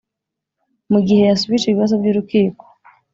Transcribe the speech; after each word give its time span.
mu 0.91 0.99
gihe 1.07 1.23
yasubije 1.29 1.65
ibibazo 1.67 1.93
by'urukiko 2.01 2.63